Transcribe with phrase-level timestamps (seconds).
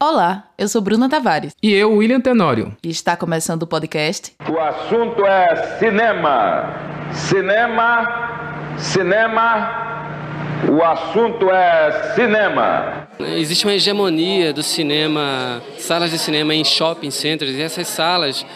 [0.00, 1.56] Olá, eu sou Bruna Tavares.
[1.60, 2.72] E eu, William Tenório.
[2.84, 4.32] E está começando o podcast.
[4.48, 6.72] O assunto é cinema.
[7.12, 10.62] Cinema, cinema.
[10.70, 13.08] O assunto é cinema.
[13.18, 18.46] Existe uma hegemonia do cinema, salas de cinema em shopping centers, e essas salas,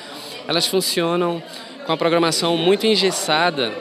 [0.46, 1.42] elas funcionam
[1.84, 3.72] com a programação muito engessada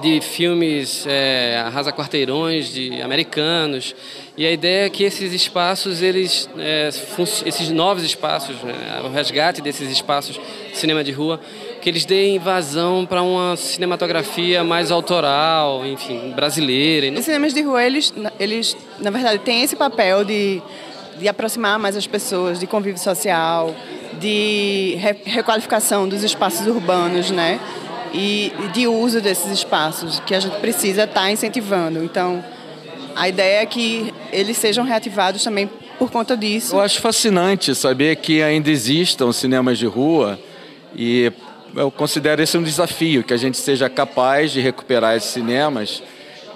[0.00, 3.94] de filmes é, arrasa-quarteirões, de americanos.
[4.36, 6.88] E a ideia é que esses espaços, eles, é,
[7.46, 10.40] esses novos espaços, né, o resgate desses espaços
[10.70, 11.40] de cinema de rua,
[11.80, 17.16] que eles deem vazão para uma cinematografia mais autoral, enfim, brasileira.
[17.18, 20.60] Os cinemas de rua, eles, eles na verdade, têm esse papel de,
[21.18, 23.74] de aproximar mais as pessoas, de convívio social,
[24.18, 27.60] de re requalificação dos espaços urbanos, né?
[28.14, 32.02] E de uso desses espaços que a gente precisa estar tá incentivando.
[32.02, 32.42] Então,
[33.16, 35.68] a ideia é que eles sejam reativados também
[35.98, 36.76] por conta disso.
[36.76, 40.38] Eu acho fascinante saber que ainda existam cinemas de rua
[40.94, 41.32] e
[41.74, 46.00] eu considero esse um desafio, que a gente seja capaz de recuperar esses cinemas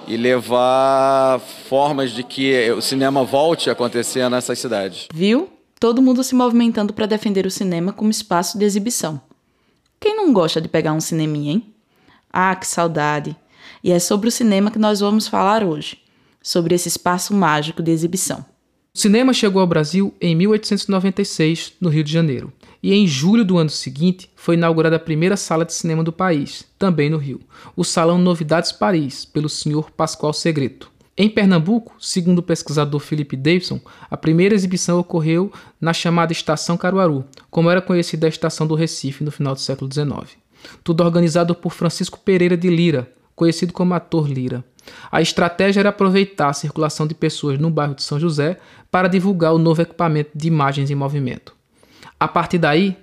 [0.07, 5.07] e levar formas de que o cinema volte a acontecer nessas cidades.
[5.13, 5.49] Viu?
[5.77, 9.21] Todo mundo se movimentando para defender o cinema como espaço de exibição.
[9.99, 11.73] Quem não gosta de pegar um cineminha, hein?
[12.31, 13.35] Ah, que saudade!
[13.83, 15.97] E é sobre o cinema que nós vamos falar hoje,
[16.41, 18.45] sobre esse espaço mágico de exibição.
[18.93, 23.57] O cinema chegou ao Brasil em 1896, no Rio de Janeiro, e em julho do
[23.57, 27.41] ano seguinte foi inaugurada a primeira sala de cinema do país, também no Rio,
[27.75, 30.91] o Salão Novidades Paris, pelo senhor Pascoal Segreto.
[31.21, 37.25] Em Pernambuco, segundo o pesquisador Philip Davidson, a primeira exibição ocorreu na chamada Estação Caruaru,
[37.51, 40.37] como era conhecida a Estação do Recife no final do século XIX.
[40.81, 44.63] Tudo organizado por Francisco Pereira de Lira, conhecido como Ator Lira.
[45.11, 48.57] A estratégia era aproveitar a circulação de pessoas no bairro de São José
[48.89, 51.53] para divulgar o novo equipamento de imagens em movimento.
[52.17, 52.95] A partir daí,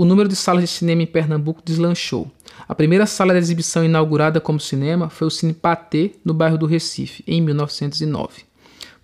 [0.00, 2.26] o número de salas de cinema em Pernambuco deslanchou.
[2.66, 6.64] A primeira sala de exibição inaugurada como cinema foi o Cine Patê, no bairro do
[6.64, 8.44] Recife, em 1909.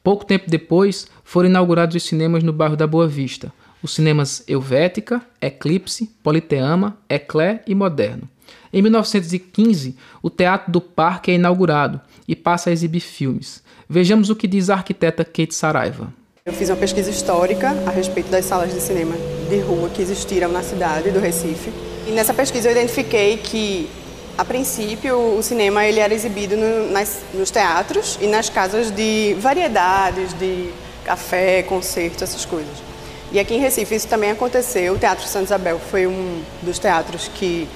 [0.03, 5.21] Pouco tempo depois, foram inaugurados os cinemas no bairro da Boa Vista, os cinemas Helvética,
[5.39, 8.27] Eclipse, Politeama, Eclair e Moderno.
[8.73, 13.63] Em 1915, o Teatro do Parque é inaugurado e passa a exibir filmes.
[13.87, 16.11] Vejamos o que diz a arquiteta Kate Saraiva.
[16.47, 19.15] Eu fiz uma pesquisa histórica a respeito das salas de cinema
[19.47, 21.73] de rua que existiram na cidade do Recife.
[22.07, 23.89] E nessa pesquisa eu identifiquei que,
[24.37, 29.37] a princípio, o cinema ele era exibido no, nas, nos teatros e nas casas de
[29.41, 30.71] variedades, de
[31.05, 32.87] café, concertos, essas coisas.
[33.33, 34.95] E aqui em Recife isso também aconteceu.
[34.95, 37.69] O Teatro Santa Isabel foi um dos teatros que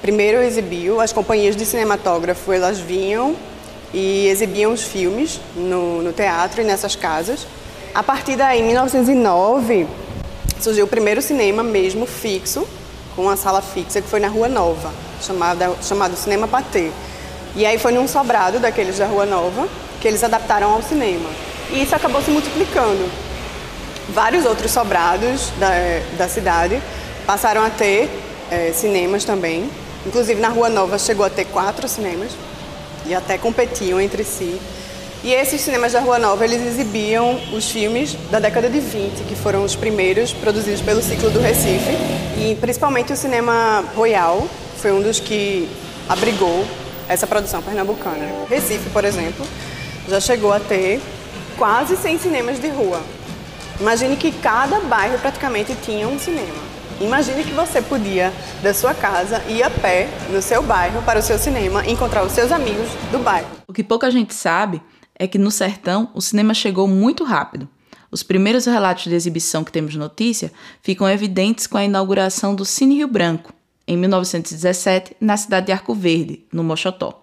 [0.00, 1.00] primeiro exibiu.
[1.00, 3.34] As companhias de cinematógrafo elas vinham
[3.94, 7.46] e exibiam os filmes no, no teatro e nessas casas.
[7.94, 9.86] A partir daí, em 1909,
[10.62, 12.66] surgiu o primeiro cinema mesmo fixo,
[13.16, 16.90] com uma sala fixa, que foi na Rua Nova, chamada, chamado Cinema Patê.
[17.54, 19.68] E aí foi num sobrado daqueles da Rua Nova
[20.00, 21.28] que eles adaptaram ao cinema.
[21.70, 23.10] E isso acabou se multiplicando.
[24.08, 25.70] Vários outros sobrados da,
[26.16, 26.80] da cidade
[27.26, 28.10] passaram a ter
[28.50, 29.70] é, cinemas também.
[30.06, 32.32] Inclusive na Rua Nova chegou a ter quatro cinemas
[33.06, 34.60] e até competiam entre si.
[35.24, 39.36] E esses cinemas da Rua Nova, eles exibiam os filmes da década de 20, que
[39.36, 41.92] foram os primeiros produzidos pelo Ciclo do Recife.
[42.36, 44.44] E principalmente o cinema Royal
[44.78, 45.68] foi um dos que
[46.08, 46.66] abrigou
[47.08, 48.28] essa produção pernambucana.
[48.50, 49.46] Recife, por exemplo,
[50.08, 51.00] já chegou a ter
[51.56, 53.00] quase 100 cinemas de rua.
[53.78, 56.72] Imagine que cada bairro praticamente tinha um cinema.
[57.00, 61.22] Imagine que você podia, da sua casa, ir a pé no seu bairro para o
[61.22, 63.46] seu cinema encontrar os seus amigos do bairro.
[63.68, 64.82] O que pouca gente sabe
[65.14, 67.68] é que no sertão o cinema chegou muito rápido.
[68.10, 70.52] Os primeiros relatos de exibição que temos notícia
[70.82, 73.52] ficam evidentes com a inauguração do Cine Rio Branco,
[73.86, 77.22] em 1917, na cidade de Arco Verde, no Mochotó.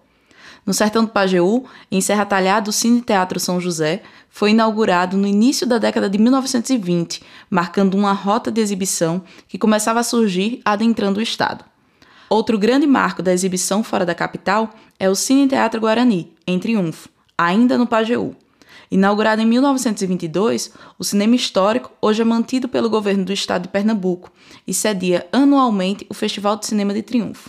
[0.66, 5.26] No sertão do Pajeú, em Serra Talhada, o Cine Teatro São José foi inaugurado no
[5.26, 11.18] início da década de 1920, marcando uma rota de exibição que começava a surgir adentrando
[11.18, 11.64] o estado.
[12.28, 17.08] Outro grande marco da exibição fora da capital é o Cine Teatro Guarani, em Triunfo,
[17.40, 18.36] ainda no Pajeú.
[18.90, 24.30] Inaugurado em 1922, o cinema histórico hoje é mantido pelo governo do estado de Pernambuco
[24.66, 27.48] e cedia anualmente o Festival de Cinema de Triunfo.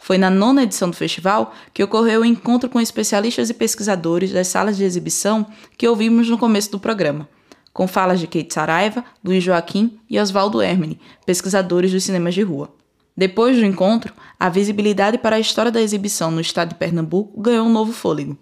[0.00, 4.46] Foi na nona edição do festival que ocorreu o encontro com especialistas e pesquisadores das
[4.46, 5.44] salas de exibição
[5.76, 7.28] que ouvimos no começo do programa,
[7.72, 12.72] com falas de Kate Saraiva, Luiz Joaquim e Oswaldo Hermine, pesquisadores dos cinemas de rua.
[13.16, 17.66] Depois do encontro, a visibilidade para a história da exibição no estado de Pernambuco ganhou
[17.66, 18.38] um novo fôlego.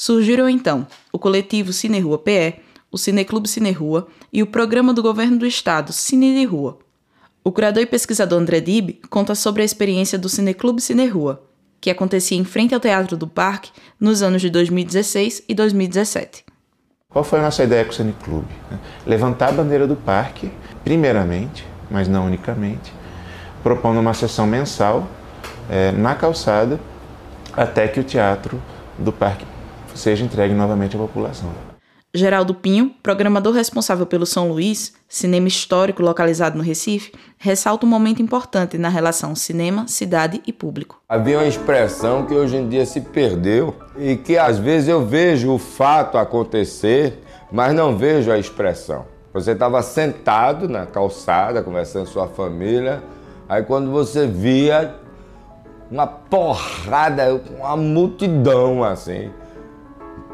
[0.00, 2.54] Surgiram então o coletivo Cine Rua PE,
[2.90, 6.78] o Cineclube Cine Rua e o programa do governo do estado Cine de Rua.
[7.44, 11.42] O curador e pesquisador André Dib conta sobre a experiência do Cineclube Cine Rua,
[11.78, 16.46] que acontecia em frente ao Teatro do Parque nos anos de 2016 e 2017.
[17.10, 18.48] Qual foi a nossa ideia com o Cineclube?
[19.06, 20.50] Levantar a bandeira do parque,
[20.82, 22.90] primeiramente, mas não unicamente,
[23.62, 25.06] propondo uma sessão mensal
[25.68, 26.80] é, na calçada
[27.52, 28.58] até que o teatro
[28.98, 29.49] do parque
[29.94, 31.50] seja entregue novamente à população.
[32.12, 38.20] Geraldo Pinho, programador responsável pelo São Luís, cinema histórico localizado no Recife, ressalta um momento
[38.20, 41.00] importante na relação cinema, cidade e público.
[41.08, 45.52] Havia uma expressão que hoje em dia se perdeu e que às vezes eu vejo
[45.52, 47.22] o fato acontecer,
[47.52, 49.06] mas não vejo a expressão.
[49.32, 53.00] Você estava sentado na calçada conversando com sua família,
[53.48, 54.96] aí quando você via
[55.88, 59.30] uma porrada, uma multidão assim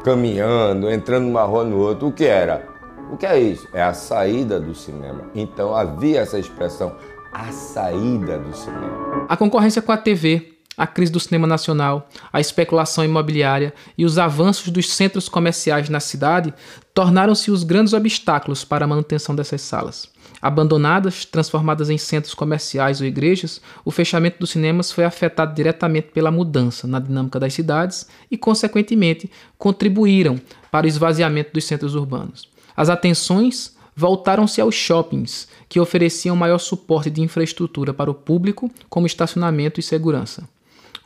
[0.03, 2.07] caminhando, entrando numa rua no outro.
[2.07, 2.67] O que era?
[3.11, 3.67] O que é isso?
[3.73, 5.21] É a saída do cinema.
[5.33, 6.95] Então havia essa expressão,
[7.31, 9.25] a saída do cinema.
[9.29, 14.19] A concorrência com a TV, a crise do cinema nacional, a especulação imobiliária e os
[14.19, 16.53] avanços dos centros comerciais na cidade
[16.93, 20.07] tornaram-se os grandes obstáculos para a manutenção dessas salas.
[20.39, 26.29] Abandonadas, transformadas em centros comerciais ou igrejas, o fechamento dos cinemas foi afetado diretamente pela
[26.29, 30.39] mudança na dinâmica das cidades e, consequentemente, contribuíram
[30.69, 32.47] para o esvaziamento dos centros urbanos.
[32.75, 39.07] As atenções voltaram-se aos shoppings, que ofereciam maior suporte de infraestrutura para o público, como
[39.07, 40.47] estacionamento e segurança.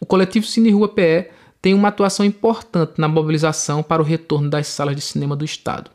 [0.01, 1.29] O coletivo Cine Rua PE
[1.61, 5.91] tem uma atuação importante na mobilização para o retorno das salas de cinema do Estado.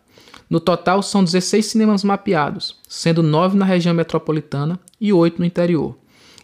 [0.49, 5.99] No total, são 16 cinemas mapeados, sendo 9 na região metropolitana e 8 no interior.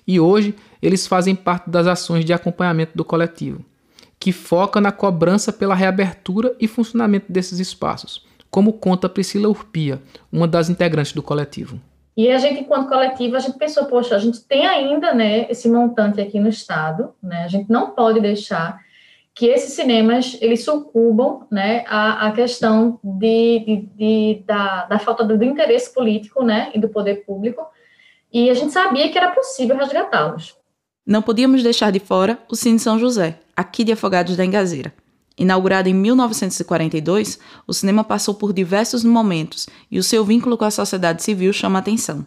[0.04, 3.64] E hoje, eles fazem parte das ações de acompanhamento do coletivo,
[4.18, 10.48] que foca na cobrança pela reabertura e funcionamento desses espaços, como conta Priscila Urpia, uma
[10.48, 11.80] das integrantes do coletivo.
[12.16, 15.68] E a gente, enquanto coletivo, a gente pensou, poxa, a gente tem ainda né, esse
[15.68, 18.78] montante aqui no Estado, né, a gente não pode deixar
[19.34, 25.38] que esses cinemas eles sucumbam né, à, questão de, de, de da, da, falta do,
[25.38, 27.64] do, interesse político né, e do poder público,
[28.30, 30.54] e a gente sabia que era possível resgatá-los.
[31.06, 34.92] Não podíamos deixar de fora o Cine São José, aqui de Afogados da Engazeira.
[35.36, 40.70] Inaugurado em 1942, o cinema passou por diversos momentos e o seu vínculo com a
[40.70, 42.26] sociedade civil chama atenção.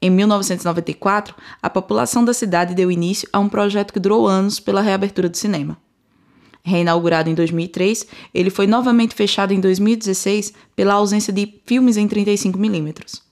[0.00, 4.82] Em 1994, a população da cidade deu início a um projeto que durou anos pela
[4.82, 5.76] reabertura do cinema.
[6.62, 13.25] Reinaugurado em 2003, ele foi novamente fechado em 2016 pela ausência de filmes em 35mm.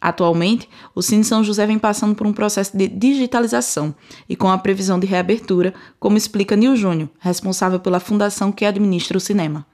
[0.00, 3.94] Atualmente, o Cine São José vem passando por um processo de digitalização
[4.28, 9.18] e com a previsão de reabertura, como explica Nil Júnior, responsável pela fundação que administra
[9.18, 9.66] o cinema.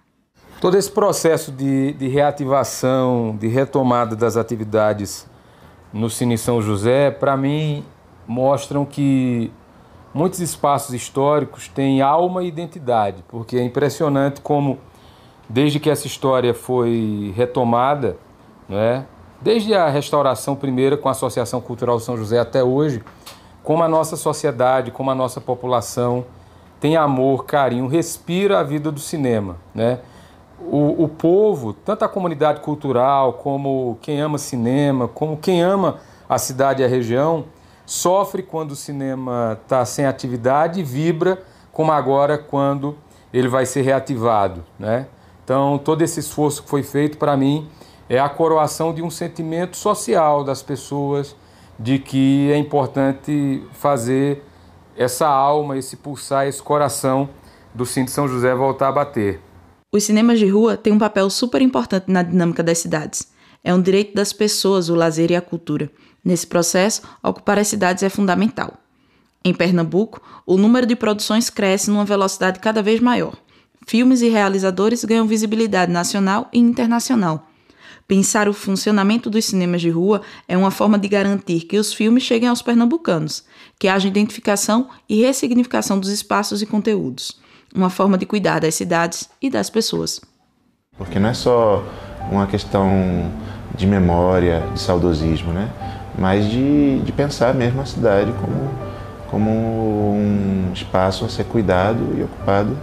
[0.60, 5.28] Todo esse processo de, de reativação, de retomada das atividades
[5.92, 7.84] no Cine São José, para mim,
[8.26, 9.52] mostram que
[10.12, 14.78] muitos espaços históricos têm alma e identidade, porque é impressionante como,
[15.48, 18.16] desde que essa história foi retomada,
[18.68, 19.06] né,
[19.40, 23.02] desde a restauração primeira com a Associação Cultural São José até hoje,
[23.62, 26.24] como a nossa sociedade, como a nossa população
[26.80, 29.56] tem amor, carinho, respira a vida do cinema.
[29.74, 29.98] Né?
[30.60, 35.96] O, o povo, tanto a comunidade cultural, como quem ama cinema, como quem ama
[36.28, 37.44] a cidade e a região,
[37.84, 42.96] sofre quando o cinema está sem atividade e vibra, como agora quando
[43.32, 44.64] ele vai ser reativado.
[44.78, 45.06] Né?
[45.44, 47.68] Então, todo esse esforço que foi feito, para mim,
[48.08, 51.34] é a coroação de um sentimento social das pessoas
[51.78, 54.42] de que é importante fazer
[54.96, 57.28] essa alma, esse pulsar, esse coração
[57.74, 59.40] do Cine São José voltar a bater.
[59.92, 63.30] Os cinemas de rua têm um papel super importante na dinâmica das cidades.
[63.62, 65.90] É um direito das pessoas o lazer e a cultura.
[66.24, 68.74] Nesse processo, ocupar as cidades é fundamental.
[69.44, 73.34] Em Pernambuco, o número de produções cresce numa velocidade cada vez maior.
[73.86, 77.46] Filmes e realizadores ganham visibilidade nacional e internacional.
[78.08, 82.22] Pensar o funcionamento dos cinemas de rua é uma forma de garantir que os filmes
[82.22, 83.44] cheguem aos pernambucanos,
[83.80, 87.40] que haja identificação e ressignificação dos espaços e conteúdos.
[87.74, 90.20] Uma forma de cuidar das cidades e das pessoas.
[90.96, 91.84] Porque não é só
[92.30, 92.88] uma questão
[93.76, 95.68] de memória, de saudosismo, né?
[96.16, 98.70] mas de, de pensar mesmo a cidade como,
[99.30, 99.50] como
[100.12, 102.78] um espaço a ser cuidado e ocupado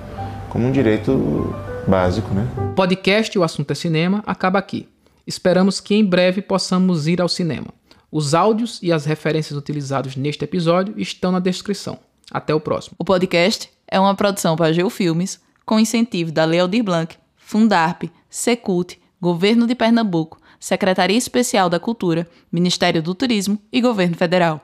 [0.50, 1.56] como um direito
[1.88, 2.32] básico.
[2.34, 2.46] Né?
[2.58, 4.93] O podcast O Assunto é Cinema acaba aqui.
[5.26, 7.68] Esperamos que em breve possamos ir ao cinema.
[8.12, 11.98] Os áudios e as referências utilizados neste episódio estão na descrição.
[12.32, 12.96] Até o próximo.
[13.00, 19.66] O podcast é uma produção para Geofilmes com incentivo da Lei Blanc, Fundarp, Secult, Governo
[19.66, 24.62] de Pernambuco, Secretaria Especial da Cultura, Ministério do Turismo e Governo Federal.